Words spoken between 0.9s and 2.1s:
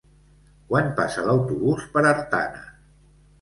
passa l'autobús per